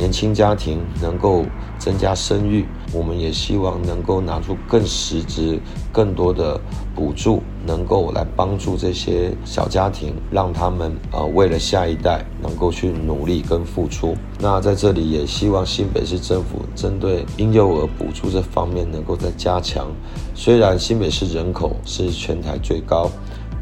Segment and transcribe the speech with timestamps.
[0.00, 1.44] 年轻家庭能够
[1.78, 5.60] 增加生育，我们也希望能够拿出更实质、
[5.92, 6.58] 更多的
[6.94, 14.16] 补助，能够来帮助这些小家庭，让他们呃为了下一代能够去努力跟付出。
[14.38, 19.86] 那在这里也希望新北市政府针对婴幼儿补助这方面能够再加强。
[20.34, 23.10] 虽然新北市人口是全台最高，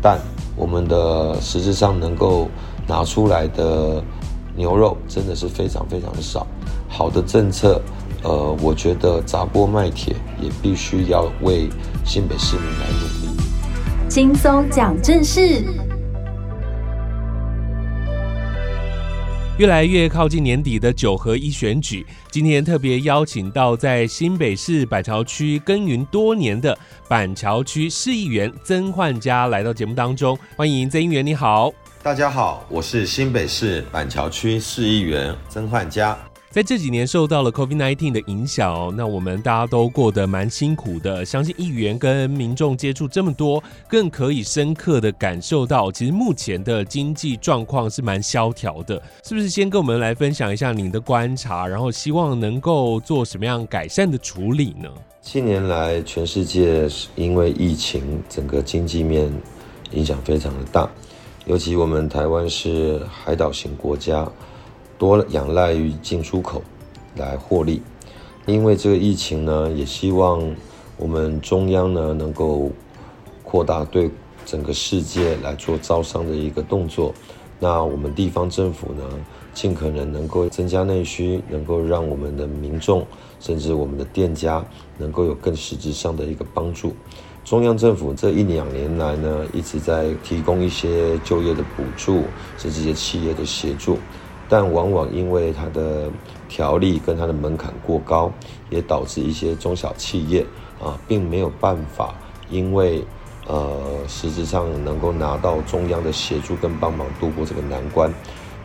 [0.00, 0.20] 但
[0.54, 2.46] 我们的实质上能够
[2.86, 4.00] 拿出来的。
[4.58, 6.44] 牛肉真的是非常非常的少，
[6.88, 7.80] 好的政策，
[8.24, 11.68] 呃，我觉得砸锅卖铁也必须要为
[12.04, 13.40] 新北市民来努力。
[14.08, 15.64] 轻松讲正事，
[19.58, 26.76] 越来越靠近年底的九合一选举，今天特别邀请到在新北市板桥区耕耘多年的
[27.08, 31.72] 板桥区市议员曾焕佳来到节目当中，欢迎曾议员，你好。
[32.08, 36.16] 大家好，我是新北市板桥区市议员曾焕佳。
[36.48, 41.22] 在这几年受到了 COVID-19 的影响哦，那我们大家都过得蛮辛苦的。
[41.22, 48.98] 相信议员跟民众接触这么多，更可以深刻的感受到，其实目前的经济状况是蛮萧条的。
[49.22, 54.88] 是不是先跟我们来分享一下您的观察，然后希望能够做什么样改善的处理呢？
[55.20, 59.30] 近年来，全世界因为疫情，整个经济面
[59.90, 60.88] 影响非常的大。
[61.48, 64.30] 尤其我们台湾是海岛型国家，
[64.98, 66.62] 多仰赖于进出口
[67.16, 67.80] 来获利。
[68.44, 70.44] 因为这个疫情呢，也希望
[70.98, 72.70] 我们中央呢能够
[73.42, 74.10] 扩大对
[74.44, 77.14] 整个世界来做招商的一个动作。
[77.58, 79.02] 那我们地方政府呢，
[79.54, 83.06] 尽可能能够增加内需，能够让我们的民众
[83.40, 84.62] 甚至我们的店家
[84.98, 86.92] 能够有更实质上的一个帮助。
[87.48, 92.24] 中央政府这一两年来呢，一直在提供一些就业的补助，
[92.58, 93.96] 甚至一些企业的协助，
[94.50, 96.10] 但往往因为它的
[96.46, 98.30] 条例跟它的门槛过高，
[98.68, 100.44] 也导致一些中小企业
[100.78, 102.14] 啊，并没有办法，
[102.50, 103.02] 因为
[103.46, 108.12] 呃，实质上能够拿到中央的协助跟帮忙度过这个难关。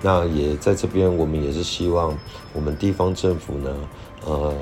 [0.01, 2.13] 那也在这边，我们也是希望
[2.51, 3.73] 我们地方政府呢，
[4.25, 4.53] 呃。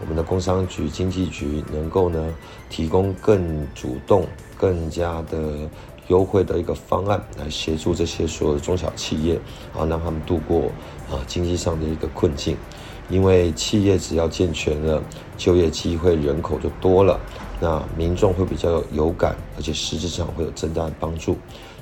[0.00, 2.34] 我们的工商局、经济局能够呢，
[2.68, 5.68] 提供更主动、更加的
[6.08, 9.36] 优惠的一个方案，来协助这些所有的中小企业，
[9.74, 10.62] 啊，让他们度过
[11.10, 12.56] 啊经济上的一个困境。
[13.10, 15.02] 因为企业只要健全了，
[15.36, 17.18] 就业机会、人口就多了，
[17.60, 21.36] 那民众会比较有感，而且实质上会有增大的帮助。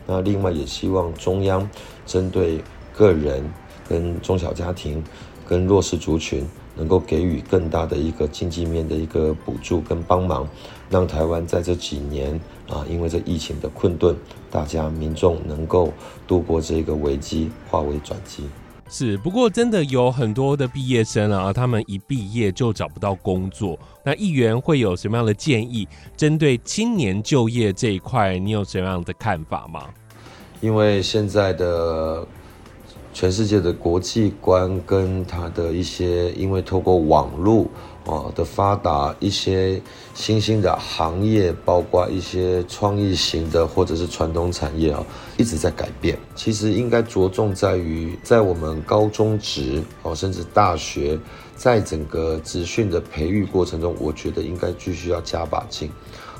[0.06, 1.68] 那另外也希望中央
[2.06, 2.64] 针对
[2.96, 3.44] 个人、
[3.86, 5.04] 跟中小家庭、
[5.46, 6.44] 跟弱势族群。
[6.78, 10.48] 能够给予更大的一个经济面的一个补助跟帮忙，
[10.88, 12.40] 让台湾在这几年
[12.70, 14.16] 啊，因为这疫情的困顿，
[14.50, 15.92] 大家民众能够
[16.26, 18.48] 度过这个危机，化为转机。
[18.88, 23.78] 是，不过真的有很多的毕业生啊，他们一毕业就找不到工作。
[24.04, 25.86] 那议员会有什么样的建议？
[26.16, 29.82] 针对青年就业这一块，你有什么样的看法吗？
[30.60, 32.26] 因为现在的。
[33.18, 37.66] 全世界的国际观跟它的一些，因为透过网络
[38.06, 39.82] 啊的发达，一些
[40.14, 45.04] 新兴的行业，包括一些创意型的或者是传统产业啊，
[45.36, 46.16] 一直在改变。
[46.36, 51.18] 其实应该着重在于，在我们高中职哦，甚至大学，
[51.56, 55.90] 在整个职训的培育过程中，我觉得应该继续要加把劲，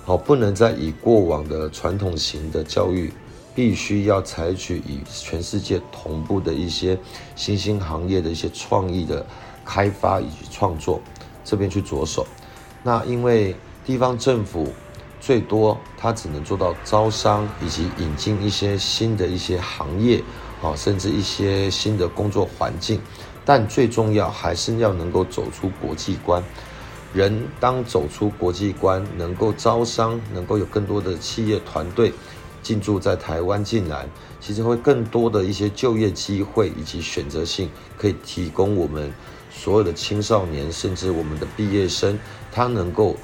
[0.05, 3.13] 好，不能再以过往的传统型的教育。
[3.59, 6.97] 必须要采取与全世界同步的一些
[7.35, 9.27] 新兴行业的一些创意的
[9.65, 11.01] 开发以及创作，
[11.45, 12.25] 这边去着手。
[12.85, 14.73] 那因为地方政府
[15.21, 20.23] 最多，它只能做到招商以及引进一些新的一些行业，
[20.63, 23.01] 啊，甚至一些新的工作环境。
[23.45, 26.41] 但最重要还是要能够走出国际观。
[27.13, 32.13] 人当走出国际观，能够招商，能够有更多的企业团队。
[32.69, 34.07] 进驻在台湾进来，
[34.43, 39.11] 其实会更多的一些就业机会以及选择性，可以提供我们
[39.51, 42.19] 所有的青少年，甚至我们的毕业生，
[42.53, 43.17] 他能够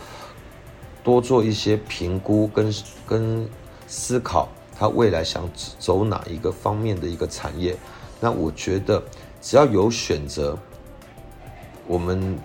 [1.03, 2.75] 多做一些评估跟
[3.07, 3.47] 跟
[3.87, 5.47] 思考，他未来想
[5.79, 7.77] 走哪一个方面的一个产业。
[8.21, 9.03] 那我觉得
[9.43, 10.59] 只要有选择，
[11.87, 12.39] 我们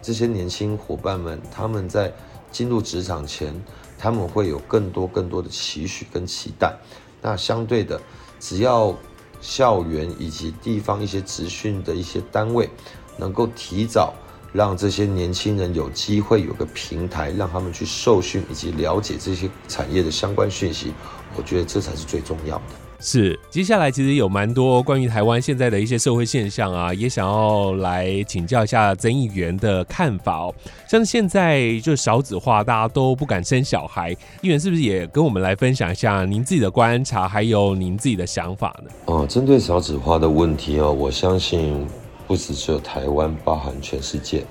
[0.00, 2.10] 这些年轻伙伴们，他们在
[2.50, 3.54] 进入职场前。
[3.98, 6.74] 他们会有更多更多的期许跟期待，
[7.22, 8.00] 那相对的，
[8.38, 8.94] 只要
[9.40, 12.68] 校园以及地方一些职训的一些单位，
[13.16, 14.14] 能够提早
[14.52, 20.92] 让这些年轻人有机会有个平台，让他们去受训以及了解这些产业的相关讯息，
[21.36, 22.85] 我觉得这才是最重要的。
[22.98, 30.54] 是，接下来其实有蛮多关于台湾现在的一些社会现象啊，也想要来请教一下曾议员的看法哦。
[30.88, 38.90] 像现在就少子化，大家都不敢生小孩，议员是不是也跟我们来分享一下您自己的观察，还有您自己的想法呢？
[39.04, 41.86] 哦，针对少子化的问题哦，我相信
[42.26, 44.42] 不只只有台湾，包含全世界。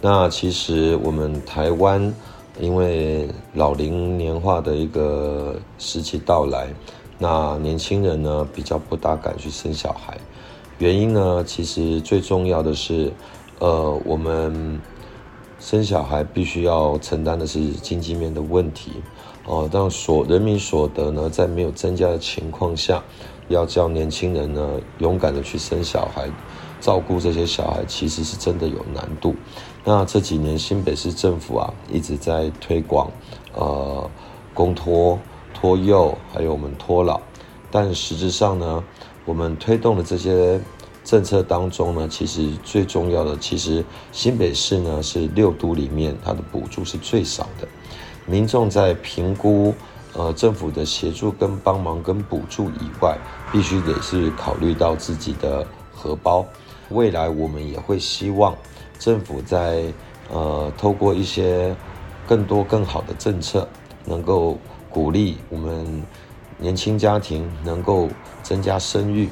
[0.00, 2.12] 那其实我们台湾
[2.58, 6.66] 因为老龄年化的一个时期到来。
[7.22, 10.18] 那年轻人呢，比较不大敢去生小孩，
[10.78, 13.12] 原因呢，其实最重要的是，
[13.60, 14.80] 呃，我们
[15.60, 18.94] 生小孩必须要承担的是经济面的问题，
[19.46, 23.00] 哦，但所人民所得呢，在没有增加的情况下，
[23.46, 26.28] 要叫年轻人呢勇敢的去生小孩，
[26.80, 29.36] 照顾这些小孩，其实是真的有难度。
[29.84, 33.08] 那这几年新北市政府啊，一直在推广，
[33.54, 34.10] 呃，
[34.52, 35.16] 公托。
[35.62, 37.20] 托幼还有我们托老，
[37.70, 38.82] 但实质上呢，
[39.24, 40.60] 我们推动的这些
[41.04, 47.68] 政策当中呢，其实最重要的，其实新北市呢是六都里面它的补助是最少的。
[48.26, 49.72] 民众在评估
[50.14, 53.16] 呃政府的协助跟帮忙跟补助以外，
[53.52, 56.44] 必须得是考虑到自己的荷包。
[56.88, 58.52] 未来我们也会希望
[58.98, 59.84] 政府在
[60.28, 61.72] 呃透过一些
[62.26, 63.68] 更多更好的政策，
[64.04, 64.58] 能够。
[64.92, 66.02] 鼓励我们
[66.58, 68.08] 年轻家庭能够
[68.42, 69.28] 增加生育，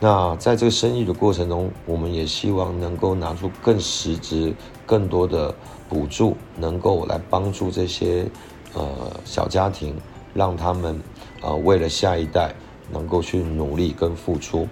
[0.00, 4.54] 那在这个生育的过程中，我们也希望能够拿出更实质、
[4.86, 5.54] 更多的
[5.88, 8.26] 补助，能够来帮助这些
[8.72, 8.88] 呃
[9.24, 9.94] 小家庭，
[10.32, 10.98] 让他们
[11.42, 12.54] 呃为了下一代
[12.90, 14.66] 能够去努力跟付出。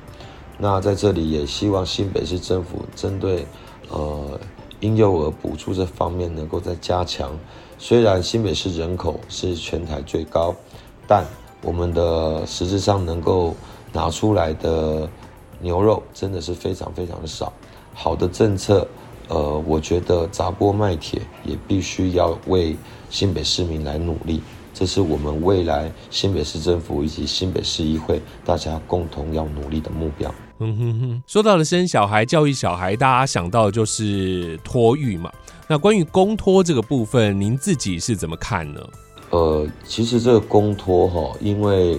[0.59, 3.47] 那在这里也希望新北市政府针对
[3.91, 4.41] 呃
[4.81, 7.31] 婴幼儿补助这方面能够再加强。
[7.79, 10.55] 虽然新北市人口是全台最高，
[11.07, 11.25] 但
[11.63, 13.55] 我们的实质上能够
[13.93, 15.09] 拿出来的
[15.61, 17.53] 牛肉真的是非常非常的少。
[17.95, 18.87] 好的政策，
[19.29, 22.77] 呃，我觉得砸锅卖铁也必须要为
[23.11, 24.43] 新北市民来努力，
[24.73, 30.33] 这是我们未来新北市政府以及新北市议会大家共同要努力的目标。
[30.63, 35.33] 嗯哼哼，说到了生小孩、教育小孩，大家想到的就是托育嘛。
[35.67, 38.81] 那关于公托这个部分，您自己是怎么看呢？
[39.31, 41.99] 呃，其实这个公托哈，因为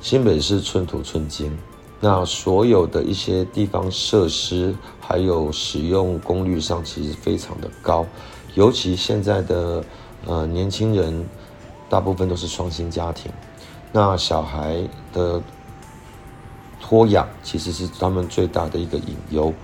[0.00, 1.54] 新北市寸土寸金，
[2.00, 8.06] 那所有的一些地方设施还有使用功率上其实非常的高，
[8.54, 9.84] 尤其现在的
[10.24, 11.22] 呃年轻人
[11.88, 13.30] 大部分都是双薪家庭，
[13.92, 14.80] 那小孩
[15.12, 15.42] 的
[16.90, 19.54] 托养其实是他们最大的一个隐忧。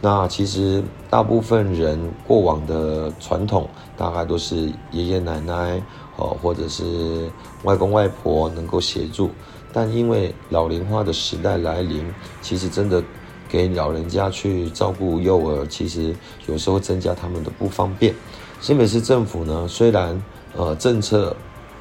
[0.00, 1.96] 那其实大部分人
[2.26, 5.80] 过往的传统大概都是爷爷奶奶
[6.16, 7.30] 哦，或者是
[7.62, 9.30] 外公外婆能够协助，
[9.72, 12.04] 但因为老龄化的时代来临，
[12.40, 13.00] 其实真的
[13.48, 16.12] 给老人家去照顾幼儿，其实
[16.48, 18.12] 有时候增加他们的不方便。
[18.60, 20.20] 新北市政府呢，虽然
[20.56, 21.36] 呃政策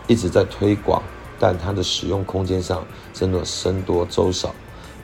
[0.06, 1.02] 一直在推广，
[1.40, 4.54] 但它的使用空间上真的僧多粥少，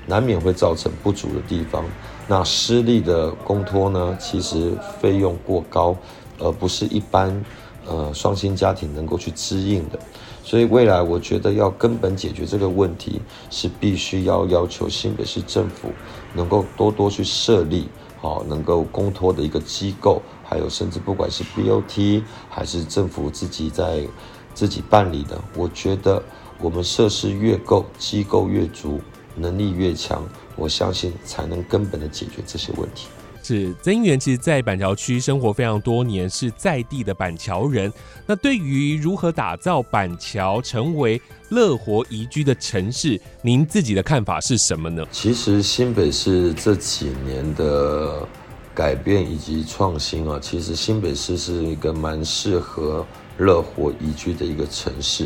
[0.07, 1.86] 难免会造成不足的地方。
[2.27, 5.95] 那私立的公托呢，其实费用过高，
[6.39, 7.45] 而不是一般
[7.86, 10.00] 呃双薪家庭能够去支应的。
[10.44, 15.89] 所以未来我觉得要根本解决这个问题，是必须要要求新北市政府
[16.33, 17.89] 能够多多去设立
[18.21, 24.07] 好能够公托的一个机构，还有甚至不管是 BOT 还是政府自己在
[24.54, 26.23] 自己办理的，我觉得
[26.59, 29.02] 我们设施越够，机构越足，
[29.37, 30.27] 能力越强。
[30.56, 33.07] 我相信才能根本的解决这些问题。
[33.44, 37.94] 是曾议员，其实，在板桥区生活非常多年，是在地的板桥人。
[38.25, 45.06] 那对于如何打造板桥成为乐活宜居的城市，您自己的看法是什么呢？
[45.11, 48.27] 其实新北市这几年的
[48.73, 53.06] 改变以及创新啊，其实新北市是一个蛮适合
[53.37, 55.25] 乐活宜居的一个城市。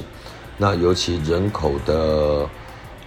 [0.58, 2.48] 那尤其人口的。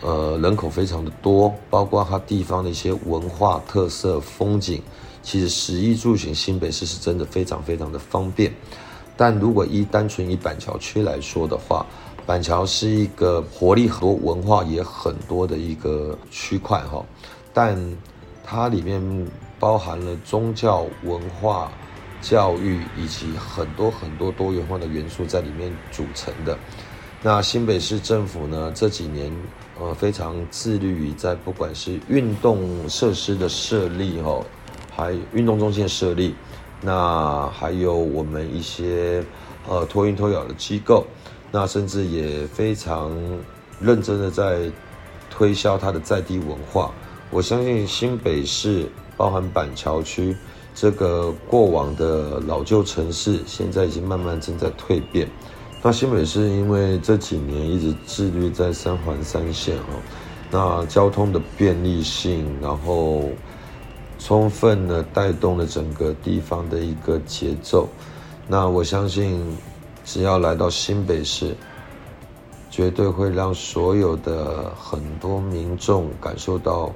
[0.04, 4.82] 呃，人口非常的多，包括它地方的一些文化特色、风景，
[5.22, 8.52] 其实食衣住行，新北市是真的非常非常的方便。
[9.16, 11.86] 但如果一单纯以板桥区来说的话，
[12.26, 17.02] 板桥是一个活力和文化也很多的一个区块哈，
[17.54, 17.74] 但
[18.44, 19.00] 它里面
[19.58, 21.72] 包含了宗教、文化、
[22.20, 26.58] 教育以及很多很多多元化的元素在里面组成的。
[27.22, 29.32] 那新北市政府呢，这几年
[29.80, 34.40] 呃非常致力于在不管是运动设施的设立哈，
[34.94, 36.34] 还运动中心的设立，
[36.80, 39.24] 那还有我们一些
[39.68, 41.04] 呃托婴托养的机构，
[41.50, 43.10] 那甚至也非常
[43.80, 44.70] 认真的在
[45.28, 46.92] 推销它的在地文化。
[47.30, 50.36] 我相信新北市包含板桥区
[50.72, 55.28] 这个过往的老旧城市，现在已经慢慢正在蜕变。
[55.86, 60.00] 那新北市因为这几年一直致力在三环三线哦，
[60.50, 63.28] 那交通的便利性，然后
[64.18, 67.86] 充分的带动了整个地方的一个节奏。
[68.48, 69.38] 那我相信，
[70.06, 71.54] 只要来到新北市，
[72.70, 76.90] 绝对会让所有的很多民众感受到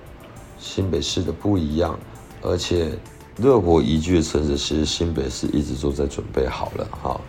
[0.58, 1.98] 新北市的不一样。
[2.40, 2.90] 而且，
[3.36, 7.20] 热火宜居的城市，其实新北市一直都在准备好了哈。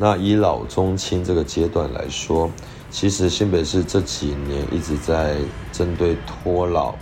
[0.00, 2.48] 那以老中青这个阶段来说，
[2.88, 5.36] 其实新北市这几年一直在
[5.72, 6.94] 针对托老、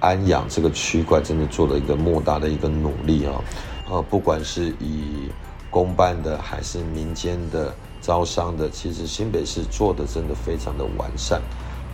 [0.00, 3.40] 安养这个区块，真的做了一个莫大的一个努力啊！
[3.88, 5.28] 呃，不管是以
[5.70, 11.40] 公办的还是民间的招商的，其实新北市做的真的非常的完善，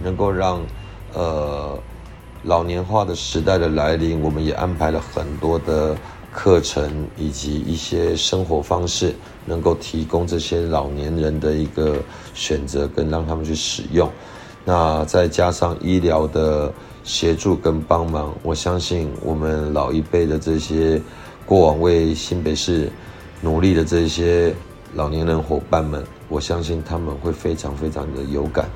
[0.02, 0.62] 能够让
[1.12, 1.78] 呃
[2.44, 5.94] 老年化的时代的来临，我们也安排了很多的。
[6.32, 9.14] 课程以及一些生活方式，
[9.46, 11.96] 能够提供这些老年人的一个
[12.34, 14.10] 选择，跟让他们去使用。
[14.64, 21.00] 那再加上医疗的协助跟帮忙，我相信我们老一辈的这些
[21.46, 22.90] 过往为新北市
[23.40, 24.54] 努力的这些
[24.94, 28.68] 老年人伙伴们，我相信他们会非常非常的有感。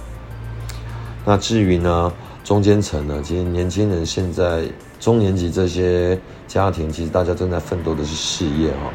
[1.25, 4.65] 那至于呢，中间层呢，其实年轻人现在。
[5.03, 6.17] 中年级这些
[6.53, 8.93] 家庭，其实大家正在奋斗的是事业哈。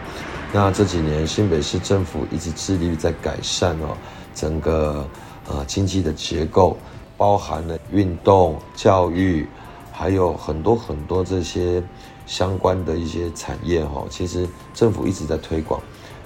[0.54, 3.98] 那这几年新北市政府一直致力于在改善哦，
[4.36, 5.04] 整个
[5.50, 6.78] 呃经济的结构，
[7.18, 9.48] 包含了运动、教育，
[9.92, 11.82] 还有很多很多这些
[12.28, 14.06] 相关的一些产业哈。
[14.08, 15.82] 其实政府一直在推广，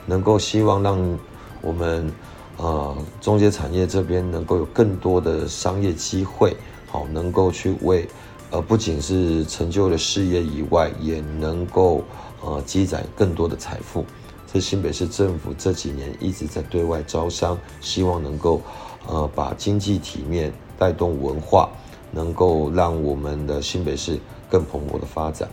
[0.05, 1.17] 能够希望让
[1.61, 2.11] 我们
[2.57, 6.57] 呃中阶产业这边能够有更多的商业机会，
[6.91, 8.05] 好能够去为。
[8.51, 12.03] 呃，不仅是成就了事业以外，也能够
[12.41, 14.05] 呃积攒更多的财富。
[14.51, 18.61] 这新北市政府这几年一直在对外招商，希望能够
[19.07, 21.69] 呃把经济体面带动文化，
[22.11, 25.47] 能够让我们的新北市更蓬勃的发展。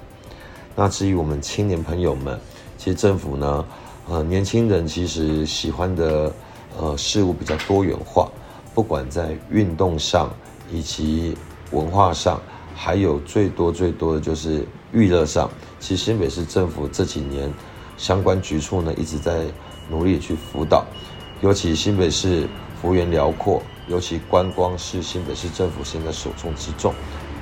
[0.75, 2.37] 那至于我们青年朋友们，
[2.77, 3.65] 其实政府呢，
[4.09, 6.33] 呃，年轻人其实喜欢的
[6.77, 8.29] 呃事物比较多元化，
[8.75, 10.29] 不管在运动上
[10.73, 11.37] 以及
[11.71, 12.41] 文化上。
[12.81, 17.53] 还有最多最多的就是娱乐上，其实新北市政府这几年
[17.97, 19.47] 相关局处呢一直在
[19.91, 20.87] 努力去辅导，
[21.41, 22.49] 尤其新北市
[22.81, 26.95] 幅员辽阔，尤其观光是新北市政府现在首重之重，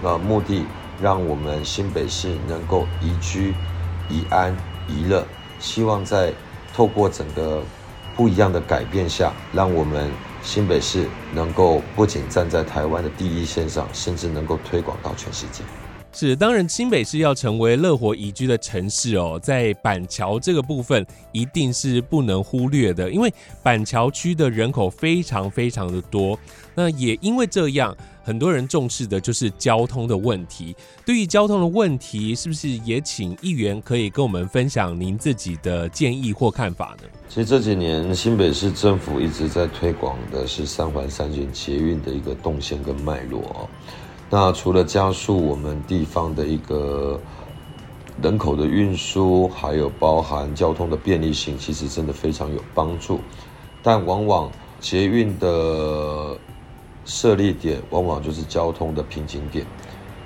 [0.02, 0.64] 那目的
[1.02, 3.55] 让我们新北市能够宜居、
[4.09, 4.57] 宜安、
[4.88, 5.23] 宜乐，
[5.61, 6.33] 希望在
[6.75, 7.62] 透过整个
[8.16, 10.11] 不一样的改变下，让我们。
[10.47, 15.65] 新北市能够不仅站在台湾的第一线上，甚至能够推广到全世界。
[16.19, 23.31] 是，当然新北市要成为乐活宜居的城市哦，在板桥这个部分一定是不能忽略的，因为
[23.63, 26.39] 板桥区的人口非常非常的多。
[26.75, 27.95] 那也因为这样。
[28.25, 30.75] 很多人重视的就是交通的问题。
[31.05, 37.09] 对于交通的问题，是不是也请议员可以跟我们分享您自己的建议或看法呢？
[37.29, 43.69] 其实这几年新北市政府一直在推广的是三环三线捷运的一个动线跟脉络哦。
[44.28, 47.23] 那除了加速我们地方的一个
[48.21, 53.21] 人口的运输，还有包含交通的便利性，其实真的非常有帮助。
[53.83, 56.37] 但往往捷运的
[57.04, 59.64] 设立点往往就是交通的瓶颈点，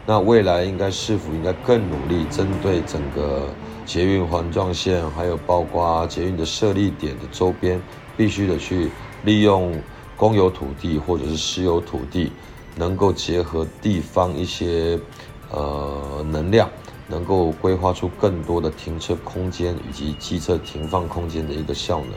[0.07, 3.55] 那未来应该是否应该更努力，针对整个
[3.85, 7.83] 捷运环状线，还有包括捷运的设立点的周边，
[8.17, 8.91] 必须的去
[9.21, 9.83] 利用
[10.17, 12.33] 公有土地或者是私有土地，
[12.77, 14.99] 能够结合地方一些
[15.51, 16.69] 呃能量，
[17.09, 22.13] 能够规划出更多的停车空间以及机车停放空间的一个效能。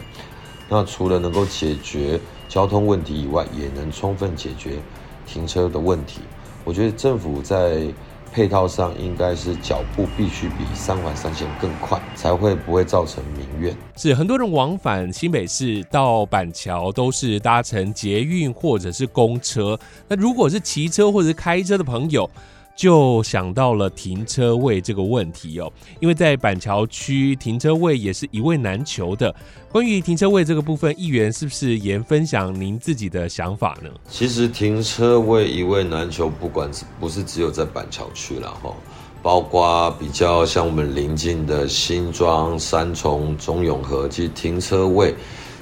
[0.70, 4.80] 那除了能够解决交通问题以外，也能充分解决
[5.26, 6.22] 停车的问题。
[6.64, 7.94] 我觉得政府在
[8.34, 13.78] 配套上应该是脚步必须比三环三线更快，才会不会造成民怨。
[13.96, 19.80] 是很多人往返新北市到板桥都是搭乘捷运或者是公车。
[20.08, 22.28] 那如果是骑车或者是开车的朋友，
[22.76, 29.34] 就想到了停车位这个问题哦，因为在板桥区停车位也是一位难求的。
[29.72, 33.90] 关于停车位这个部分，议员是不是也分享您自己的想法呢？
[34.10, 38.74] 其实停车位一位难求，不管是不是只有在板桥区了哈，
[39.22, 45.16] 包括比较像我们邻近的新庄、三重、中永和，其实停车位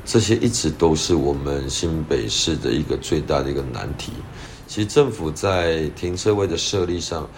[0.03, 4.11] 这些一直都是我们新北市的一个最大的一个难题。
[4.71, 7.29] 其实政府在停车位的设立上，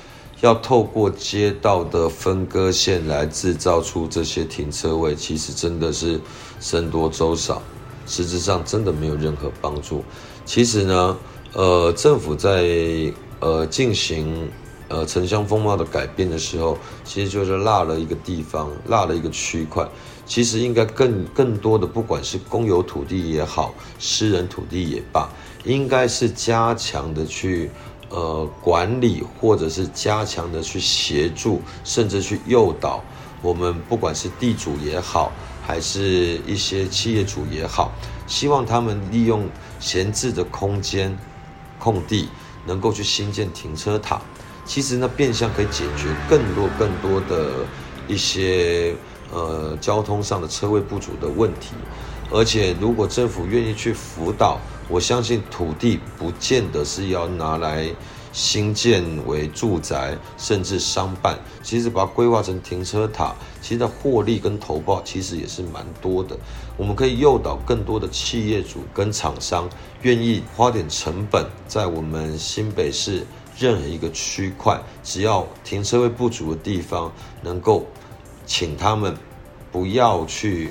[0.41, 6.21] 要透过街道的分割线来制造出这些停车位，其实真的是
[6.59, 7.59] 僧多粥少，
[8.05, 10.03] 实质上真的没有任何帮助。
[10.45, 11.17] 其实呢，
[11.53, 14.47] 呃，政府在呃进行
[14.87, 19.89] 呃城乡风貌的改变的时候，其实就是落了一个地方，落了一个区块。
[20.25, 25.29] 其实应该更更多的，不管是公有土地也好，私人土地也罢，
[25.63, 27.69] 应该是加强的去
[28.09, 33.03] 呃管理，或者是加强的去协助，甚至去诱导
[33.41, 35.31] 我们，不管是地主也好，
[35.65, 37.91] 还是一些企业主也好，
[38.27, 39.47] 希望他们利用
[39.79, 41.17] 闲置的空间、
[41.79, 42.29] 空地，
[42.65, 44.21] 能够去新建停车塔。
[44.65, 47.65] 其实呢，变相可以解决更多更多的
[48.07, 48.95] 一些。
[49.35, 51.71] 呃，交通上的车位不足的问题，
[52.33, 54.59] 而且如果政府愿意去辅导，
[54.89, 57.87] 我相信土地不见得是要拿来
[58.31, 61.37] 新建为住宅，甚至商办。
[61.61, 66.35] 其实把它规划成停车塔，其实的获利跟投报其实也是蛮多的。
[66.75, 69.69] 我们可以诱导更多的企业主跟厂商
[70.01, 73.25] 愿意花点成本，在我们新北市
[73.57, 77.11] 任何一个区块，只要停车位不足的地方，
[77.43, 77.85] 能够。
[78.45, 79.15] 请他们
[79.71, 80.69] 不要去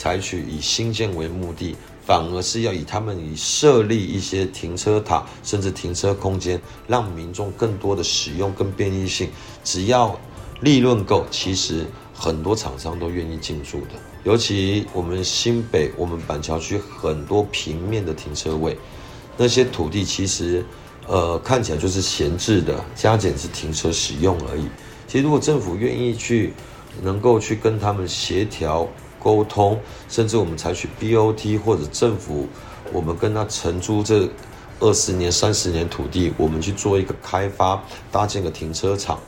[0.00, 1.76] 采取以新建为目的，
[2.06, 9.28] 反而是要以他们以设立一些停车塔，甚至停车空间，让民众更多的使用跟便利性。
[9.62, 10.18] 只要
[10.62, 13.90] 利润够，其实很多厂商都愿意进驻的。
[14.24, 18.78] 尤其我们新北，我们板桥区很多平面的停车位，
[19.36, 20.64] 那些土地其实
[21.06, 24.64] 呃看起来就是闲置的，加减是停车使用而已。
[25.06, 26.54] 其实如果政府愿意去。
[27.02, 28.86] 能够去跟他们协调
[29.22, 32.48] 沟通，甚至我们采取 BOT 或者政府，
[32.92, 34.28] 我们跟他承租这
[34.80, 39.20] 二十年、三十年土地，我们去做一个开发，搭建个停车场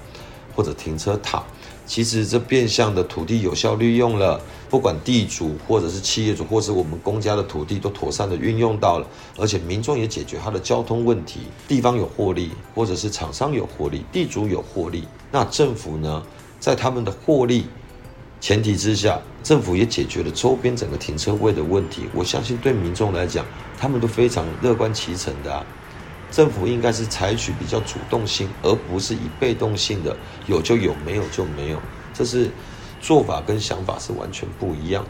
[0.56, 1.42] 或者停车塔。
[1.84, 16.22] 其实这变相的土地有效利用了，不管地主或者是企业主，或是我们公家的土地都妥善的运用到了，而且民众也解决他的交通问题，地方有获利，或者是厂商有获利，地主有获利，那政府呢？
[16.60, 17.66] 在他们的获利
[18.42, 22.08] 前提之下，政府也解决了周边整个停车位的问题。
[22.12, 23.46] 我相信对民众来讲，
[23.78, 25.64] 他们都非常乐观其成的啊。
[26.28, 30.16] 政府应该是采取比较主动性，而不是以被动性的，
[30.48, 31.80] 有就有，没有就没有。
[32.12, 32.50] 这是
[33.00, 35.06] 做法跟想法是完全不一样。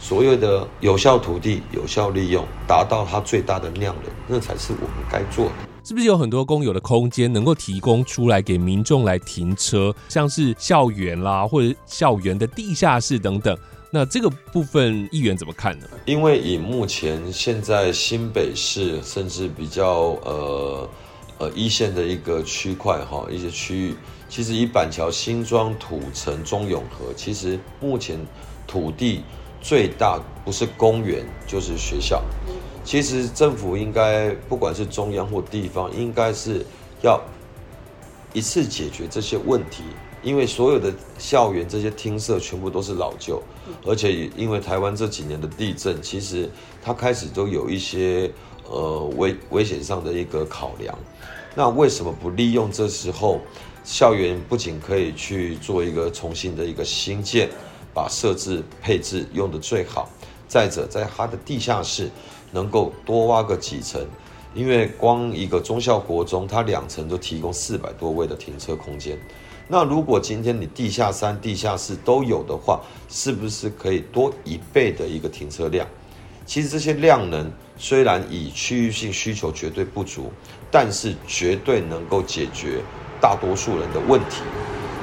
[0.00, 5.73] 所有的有效土地有效利用，达到它最大的量的，那才是我们该做的。
[5.84, 13.54] 是不是有很多公有的空间能够提供出来给民众来停车，像是校园啦，或者校园的地下室等等？
[13.90, 15.86] 那这个部分议员怎么看呢？
[16.06, 20.88] 因为以目前现在新北市甚至比较呃
[21.36, 23.94] 呃一线的一个区块哈，一些区域，
[24.26, 28.18] 其实以板桥、新庄、土城、中永和，其实目前
[28.66, 29.22] 土地
[29.60, 32.22] 最大不是公园就是学校。
[32.84, 36.64] 其实政府应该，不管是中央或地方，应该是
[37.02, 37.20] 要
[38.32, 39.82] 一次解决这些问题。
[40.22, 43.42] 因为所有的校园这些厅舍全部都是老旧，
[43.84, 46.48] 而且因为台湾这几年的地震，其实
[46.82, 48.30] 它开始都有一些
[48.66, 50.98] 呃危危险上的一个考量。
[51.54, 53.38] 那为什么不利用这时候
[53.84, 57.50] 校园不仅可以去做一个重新的一个新建，
[57.92, 60.08] 把设置配置用的最好，
[60.48, 62.10] 再者在它的地下室。
[62.52, 64.00] 能够多挖个几层，
[64.54, 69.18] 因为光一个忠孝国中，它两层都提供四百多位的停车空间。
[69.66, 75.84] 那如果今天你地下三、地下室都有的话，是不是可以多一倍的一个停车量？
[76.46, 80.30] 其实这些量能虽然以区域性需求绝对不足，
[80.70, 82.80] 但是绝对能够解决
[83.20, 84.42] 大多数人的问题。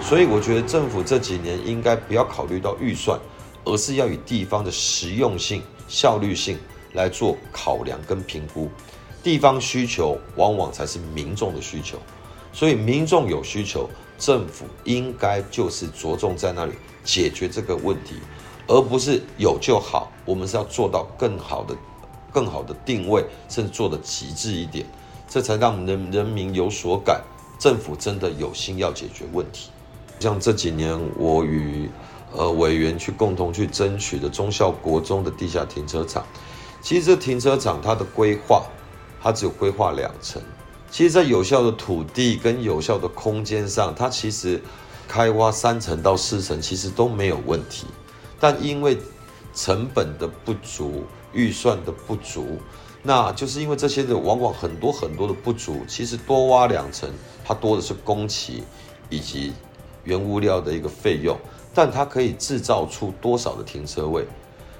[0.01, 3.19] 所以我觉得政府这几年应该不要考虑到预算，
[3.65, 6.58] 而是要以地方的实用性、效率性。
[6.93, 8.69] 来做考量跟评估，
[9.24, 11.97] 地方需求往往才是民众的需求，
[12.52, 18.15] 所以民众有需求，政府应该就是着重在那里解决这个问题，
[18.67, 20.12] 而不是有就好。
[20.26, 21.74] 我们是要做到更好的、
[22.34, 24.86] 更好的定位，甚至做得极致一点，
[25.30, 27.21] 这才让人人民有所感，
[27.58, 29.69] 政府真的有心要解决问题。
[30.19, 31.89] 像这几年我与
[32.33, 36.25] 呃委员去共同去争取的忠孝国中的地下停车场。
[36.81, 38.63] 其实这停车场它的规划，
[39.21, 40.41] 它只有规划两层。
[40.89, 44.61] 其实，在有效的土地跟有效的空间上，它其实
[45.07, 47.85] 开挖三层到四层其实都没有问题。
[48.39, 48.97] 但因为
[49.53, 52.59] 成本的不足、预算的不足，
[53.03, 57.09] 那就是因为这些的往往很多很多的不足，其实多挖两层，
[57.45, 58.63] 它多的是工期
[59.09, 59.53] 以及
[60.03, 61.37] 原物料的一个费用，
[61.73, 64.25] 但它可以制造出多少的停车位？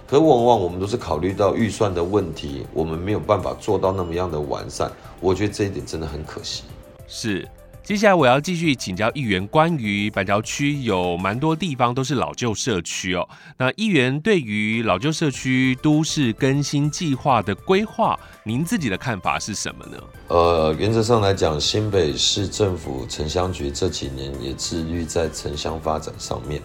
[0.08, 4.91] 可往往我们都是考虑到预算的问题，我们没有办法做到那么样的完善。
[5.21, 6.63] 我觉得这一点真的很可惜。
[7.08, 7.47] 是，
[7.84, 13.28] 接下来我要继续请教议员，关于板桥区有蛮多地方都是老旧社区哦。
[13.58, 19.98] 那议员对于老旧社区都市更新计划的规划，您自己的看法是什么呢？
[20.28, 26.62] 呃，原则上来讲，新北市政府城乡局这几年也致力在城乡发展上面。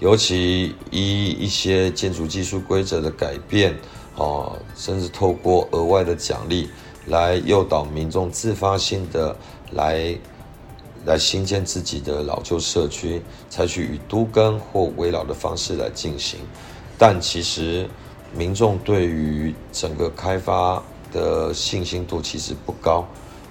[0.00, 3.74] 尤其依一些建筑技术规则的改变，
[4.16, 6.68] 哦，甚至透过额外的奖励
[7.06, 9.34] 来诱导民众自发性的
[9.72, 10.14] 来
[11.04, 16.38] 来新建自己的老旧社区，采取与都更或危老的方式来进行。
[16.96, 17.88] 但其实
[18.36, 23.04] 民众对于整个开发的信心度其实不高，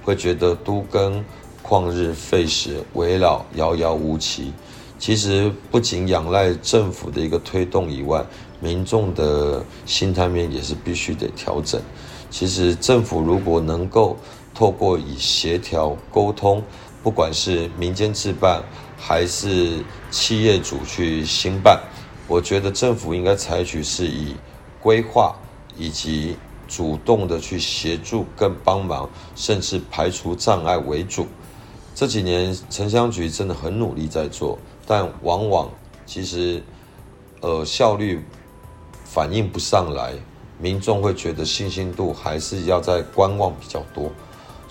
[0.04, 1.24] 会觉得都更
[1.62, 4.54] 旷日费时，危老遥遥无期。
[4.98, 8.24] 其实不仅仰赖政府的一个推动以外，
[8.60, 11.82] 民众的心态面也是必须得调整。
[12.30, 14.16] 其实政府如果能够
[14.54, 16.64] 透过以协调沟通，
[17.04, 18.64] 不管是民间自办
[18.98, 21.82] 还是企业主去兴办，
[22.28, 24.36] 我觉得政府应该采取是以
[24.80, 25.36] 规划
[25.78, 26.36] 以及
[26.68, 31.28] 主动的去协助跟帮忙，甚至排除障碍为主。
[31.94, 34.58] 这几年城乡局真的很努力在做。
[34.88, 35.70] 但往往
[36.06, 36.62] 其实，
[37.40, 38.26] 呃，效率
[39.06, 40.14] 反映不上来，
[40.60, 44.12] 民众会觉得信心度还是要在观望比较多，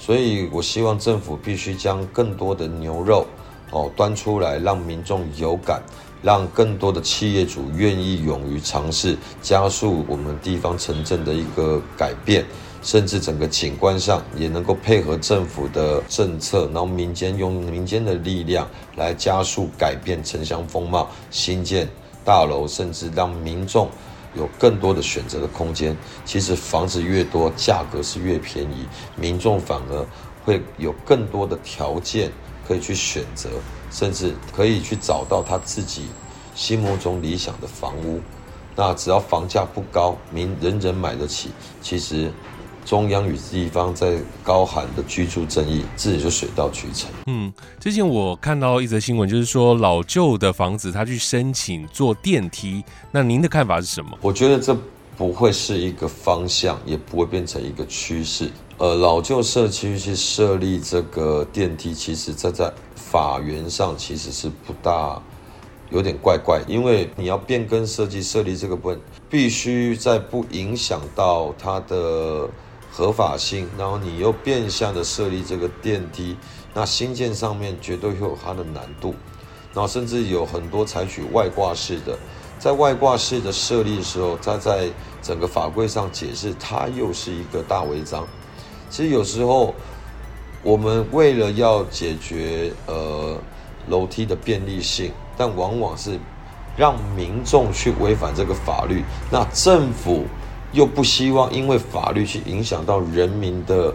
[0.01, 3.27] 所以我希望政府必须将更多的牛肉
[3.71, 5.83] 哦端出来，让民众有感，
[6.23, 12.47] 让更多的企业主愿意勇于尝试，加速我们地方城镇的一个改变。
[12.83, 21.87] 甚至整个景观上也能够配合政府的政策，然后民间用民间的力量来加速改变城乡风貌，新建
[22.25, 23.87] 大楼，甚至让民众
[24.35, 25.97] 有更多的选择的空间。
[26.25, 30.07] 其实房子越多，价格是越便宜，民众反而
[30.45, 32.31] 会有更多的条件
[32.67, 33.49] 可以去选择，
[33.91, 36.09] 甚至可以去找到他自己
[36.55, 38.21] 心目中理想的房屋。
[38.77, 42.33] 那只要房价不高，民人人买得起，其实。
[42.91, 47.09] 中央与地方在高喊的居住正义，自己就水到渠成。
[47.29, 54.19] 嗯，之前我看到一则新闻，就是说老旧的房子，他去申请坐电梯，那您的看法是什么？
[54.21, 54.77] 我觉得这
[55.17, 58.51] 不会是一个方向，也不会变成一个趋势。
[58.79, 65.23] 呃，老旧社区去设立这个电梯，其实这在法源上其实是不大，
[65.91, 72.51] 有点怪怪，因为你要变更设计设立这个部分，必须在不影响到它的。
[72.91, 76.37] 合法性，然后你又变相的设立这个电梯，
[76.75, 79.15] 那新建上面绝对会有它的难度，
[79.73, 82.19] 然后甚至有很多采取外挂式的，
[82.59, 84.89] 在外挂式的设立的时候，它在
[85.23, 88.27] 整个法规上解释，它又是一个大违章。
[88.91, 89.73] 其实有时候
[90.65, 93.39] 我们为了要解决呃
[93.89, 96.19] 楼梯的便利性，但往往是
[96.77, 100.25] 让民众去违反这个法律，那政府。
[100.73, 103.93] 又不希望因为法律去影响到人民的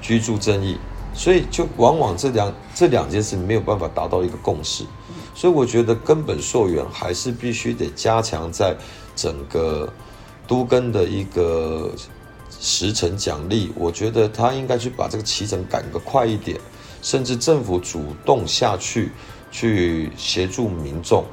[0.00, 0.78] 居住正义，
[1.12, 4.84] 所以就往往这两这两件事没有办法达到一个共识。
[5.34, 8.74] 所以我觉得根本溯源还是必须得加强在
[9.14, 9.92] 整个
[10.46, 11.92] 都更的一个
[12.58, 13.70] 时程奖励。
[13.76, 16.58] 我觉得他应该去把这个期程赶个快一点，
[17.02, 19.12] 甚至政府主动下去
[19.50, 21.24] 去协助民众。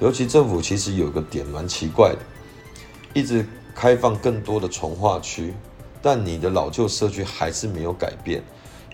[0.00, 2.18] 尤其政府其实有个点蛮奇怪的，
[3.14, 3.46] 一直。
[3.74, 5.54] 开放更多的重化区，
[6.00, 8.42] 但你的老旧社区还是没有改变。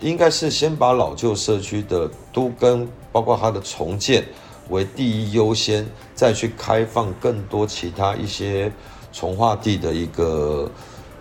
[0.01, 4.25] 应该是先把老旧社区的都更，包括它的重建
[4.69, 8.71] 为第一优先，再去开放更多其他一些
[9.11, 10.71] 重化地的一个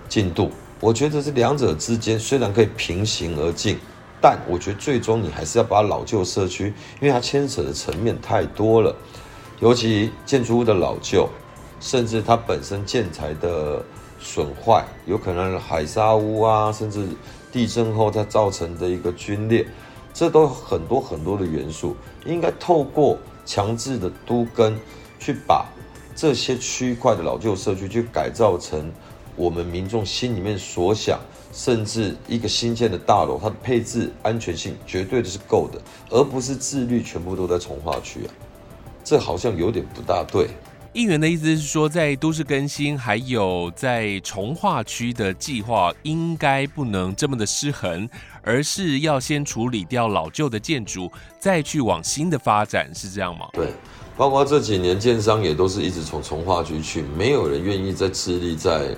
[0.09, 0.51] 进度。
[0.79, 3.79] 我觉得这两者之间虽然可以平行而进，
[4.21, 8.95] 但我觉得最终你还是要把老旧社区，因为它牵扯的层面太多了，
[9.59, 11.29] 尤其建筑物的老旧。
[11.81, 13.85] 甚至它本身建材的
[14.21, 17.07] 损坏，有可能海砂屋啊，甚至
[17.53, 19.67] 地震后它造成的一个龟裂，
[20.13, 24.77] 这都很多很多的元素，应该透过强制的都更，
[25.19, 25.67] 去把
[26.17, 28.93] 这些区块的老旧社区去改造成
[29.37, 31.21] 我们民众心里面所想，
[31.53, 38.35] 甚至一个新建的大楼，它的配置安全性绝对的是够的，而不是自律全部都在重化区啊，
[39.05, 40.49] 这好像有点不大对。
[40.95, 48.09] 议员的意思是说，在都市更新还有在重化区的计划，应该不能这么的失衡，
[48.43, 53.47] 而是要先处理掉老旧的建筑，再去往新的发展，是这样吗？
[53.53, 53.69] 对，
[54.17, 58.97] 包括这几年建商也都是一直从重化区去，没有人愿意再致力在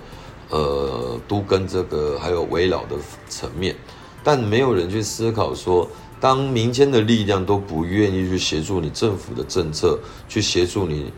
[0.48, 2.94] 呃都跟这个还有围老的
[3.28, 3.74] 层面，
[4.22, 9.98] 但没有人去思考说，当民间的力量都不愿意去协助你政府的政策，
[10.28, 11.12] 去协助你。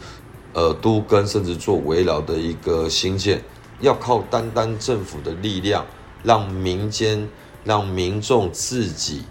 [0.54, 3.42] 呃，都更甚至做围绕的一个新建，
[3.80, 5.86] 要靠单单政府的力量，
[6.22, 7.26] 让民间、
[7.64, 9.22] 让民众自己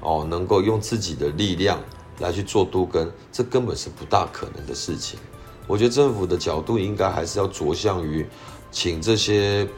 [0.00, 1.78] 哦，能够用自己的力量
[2.20, 5.18] 来去做都更，这根本是不大可能的事情。
[5.66, 8.26] 我觉得政府的角度应该还是要着向于，
[8.70, 9.68] 请这些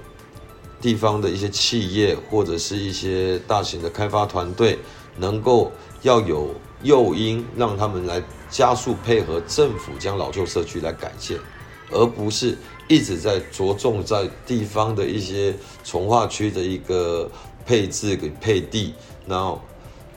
[0.81, 4.79] 地方的一些企业或者是一些大型的开发团队，
[5.17, 8.23] 能够要有诱因，让他们来。
[8.53, 11.39] 加速配合政府将老旧社区来改建，
[11.91, 17.29] 而不是一直在着重在地方的一些从化区的一个
[17.65, 18.95] 配置给配地，
[19.27, 19.59] 然后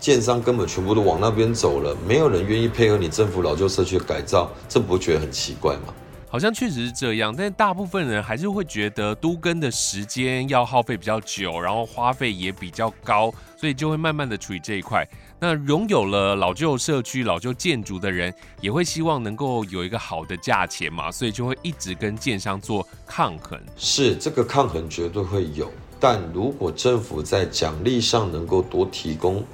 [0.02, 5.94] 建商根本全部都往那边走了，没有人愿意配合你政府老旧社区的改造，这不觉得很奇怪吗？
[6.28, 15.08] 好像确实是这样，但大部分人还是会觉得都更的时间要耗费比较久，然后花费也比较高，所以就会慢慢的处理这一块。
[15.48, 23.56] 那拥有了老旧社区、老旧建筑的人，也会希望能够有一个好的价钱嘛，所以就会一直跟建商做抗衡。
[23.78, 29.46] 是这个抗衡绝对会有，但如果政府在奖励上能够多提供，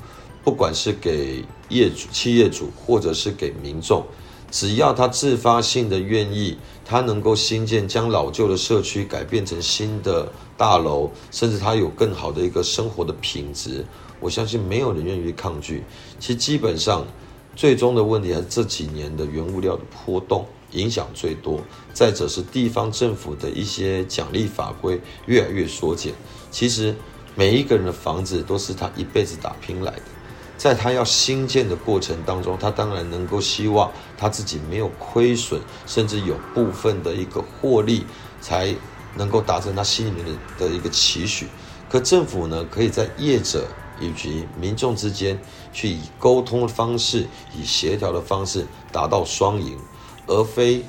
[0.45, 4.05] 不管是给业主、企业主，或者是给民众，
[4.49, 13.85] 只要他自发性的愿意，他能够新建将老旧的社区改变成新的大楼，甚至他有更好的一个生活的品质。
[14.21, 15.83] 我相信没有人愿意抗拒。
[16.17, 17.05] 其实基本上，
[17.53, 21.59] 最终的问题还是这几年的原物料的波动影响最多。
[21.91, 26.13] 再者是地方政府的一些奖励法规越来越缩减。
[26.49, 26.95] 其实
[27.35, 30.01] 每一个人的房子都是他一辈子打拼来的，
[30.57, 38.05] 在他要新建的过程当中，他当然能够希望他自己没有亏损，甚至有部分的一个获利，
[38.39, 38.73] 才
[39.17, 41.47] 能够达成他心里面的的一个期许。
[41.89, 43.67] 可政府呢，可以在业者。
[44.01, 45.39] 以及民众之间
[45.71, 49.77] 去以沟通的方式，以协调的方式达到双赢，
[50.25, 50.83] 而非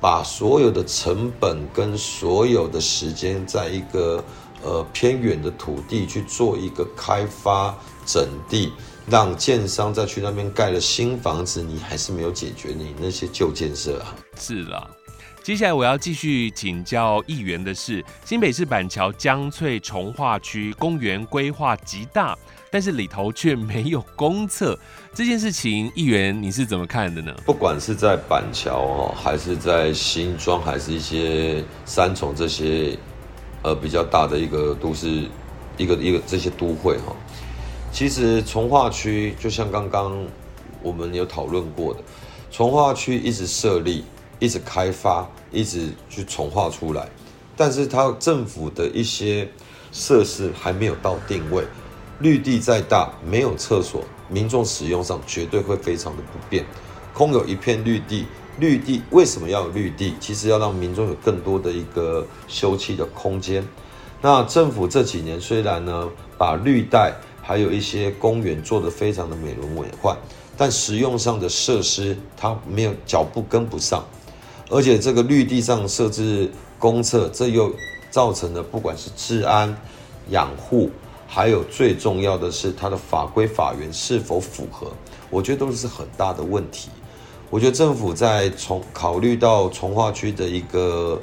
[0.00, 4.22] 把所有的成本跟所有的时间在一个
[4.62, 8.72] 呃偏远的土地去做一个开发整地，
[9.06, 14.16] 让建商再去那边盖了新房子，你还是没有解决你那些旧建设啊。
[14.38, 14.90] 是啦。
[15.42, 22.36] 接下来我要继续请教议员的是，新北市板桥江翠从化区公园规划极大，
[22.70, 24.78] 但是里头却没有公厕
[25.14, 27.34] 这件事情，议员你是怎么看的呢？
[27.46, 32.96] 不管是在板桥哦，还是在新庄，还是一些三重这些
[33.62, 35.24] 呃比较大的一个都市，
[35.78, 37.16] 一个一个这些都会哈，
[37.90, 40.22] 其实从化区就像刚刚
[40.82, 42.00] 我们有讨论过的，
[42.50, 44.04] 从化区一直设立。
[44.40, 47.08] 一直开发，一直去重划出来，
[47.56, 49.48] 但是它政府的一些
[49.92, 51.62] 设施还没有到定位，
[52.18, 56.64] 绿地再大没有厕所，民众使用上绝对会非常的不便。
[57.12, 58.24] 空有一片绿地，
[58.58, 60.14] 绿地为什么要有绿地？
[60.18, 63.66] 其实要让民众有更多的一个休憩的空间。
[64.22, 70.16] 那政府这几年虽然呢把绿带还有一些公园做得非常的美轮美奂，
[70.56, 74.02] 但实用上的设施它没有脚步跟不上。
[74.70, 77.74] 而且这个绿地上设置公厕，这又
[78.08, 79.76] 造成了不管是治安、
[80.28, 80.88] 养护，
[81.26, 84.92] 还有最重要的是它的法规法源是否符合，
[85.28, 86.88] 我觉得都是很大的问题。
[87.50, 91.20] 我觉得政府在从考虑到从化区的一个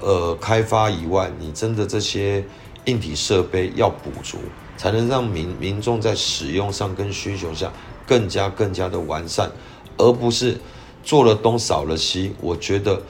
[0.00, 2.44] 呃开发以外，你真的这些
[2.86, 4.38] 硬体设备要补足，
[4.76, 7.72] 才能让民民众在使用上跟需求上
[8.08, 9.48] 更加更加的完善，
[9.98, 10.58] 而不是。
[11.02, 13.00] 做了东少了西，我觉得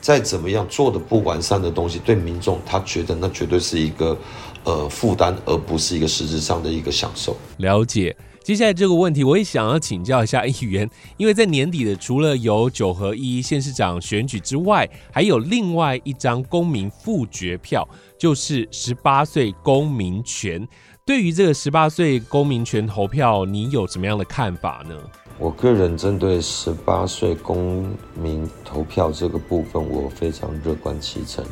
[0.00, 4.16] 再怎么样做的不完善的东西，对民众他觉得那绝对是一个
[4.64, 7.36] 呃负担，而不是一个实质上的一个享受。
[7.58, 20.66] 了解，接下来这个问题我也想要请教一下议员，因为在年底的除了有九合一县市长选举之外，还有另外一张公民复决票，就是十八岁公民权。
[21.04, 24.96] 对于这个十八岁公民权投票，你有什么样的看法呢？
[25.42, 31.44] 我个人针对十八岁公民投票这个部分，我非常乐观其成，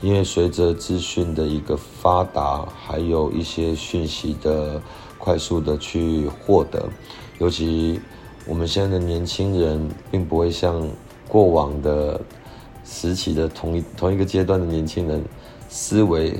[0.00, 4.82] 因为随着资讯的一个发达，还有一些讯息的
[5.18, 6.84] 快速的去获得，
[7.38, 8.00] 尤其
[8.44, 10.84] 我们现在的年轻人，并不会像
[11.28, 12.20] 过往的
[12.84, 15.22] 时期的同一同一个阶段的年轻人
[15.68, 16.36] 思维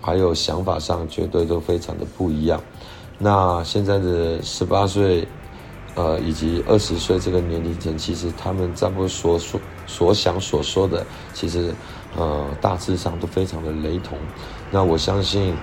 [0.00, 2.62] 还有想法上绝对都非常的不一样。
[3.18, 5.26] 那现在的十八岁，
[5.96, 11.74] 呃，以及二十岁这个年龄层，其实他们差不多所所所想所说的，其实
[12.14, 14.18] 呃大致上都非常的雷同。
[14.70, 15.54] 那我相信，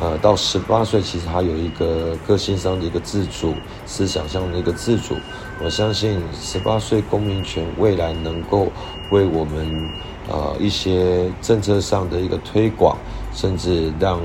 [0.00, 5.14] 呃，到十八岁，其实他有一个个性上的一个自主，思想上的一个自主。
[5.62, 8.68] 我相信十八岁公民权未来能够
[9.10, 9.90] 为我们
[10.28, 12.96] 呃一些政策上的一个推广，
[13.34, 14.18] 甚至让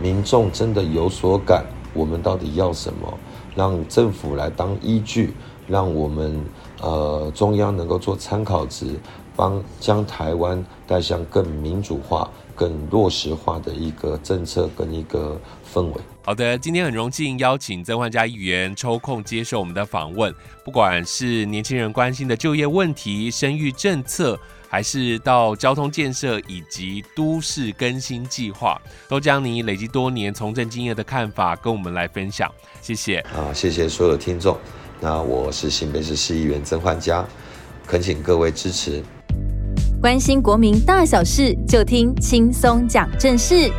[0.00, 1.64] 民众真的有所感。
[1.94, 3.18] 我们到底要什么？
[3.54, 5.32] 让政府来当依据，
[5.66, 6.40] 让我们
[6.80, 8.98] 呃中央能够做参考值，
[9.36, 15.38] 帮将台湾带向更民主化、更落实化的一个政策跟一个
[15.72, 15.94] 氛围。
[16.24, 20.32] 好的，今天很荣幸邀请曾焕佳议员抽空接受我们的访问，
[20.64, 24.38] 不管是年轻人关心的就业问题、生育政策。
[24.72, 32.50] 还是到交通建设以及都市更新计划，都将你累积多年从政经验的看法跟我们来分享。
[32.80, 34.56] 谢谢啊，谢谢所有听众。
[34.98, 37.22] 那我是新北市市议员曾焕佳，
[37.86, 39.02] 恳请各位支持。
[40.00, 43.70] 关心国民大小事，就听轻松讲正事。